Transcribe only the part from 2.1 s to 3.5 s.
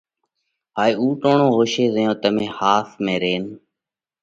تمي ۿاس ۾ رينَ